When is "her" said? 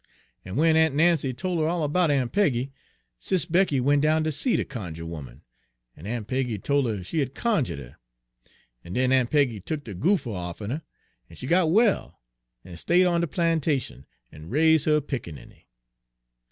6.87-7.03, 7.77-7.97, 10.71-10.81, 14.85-15.01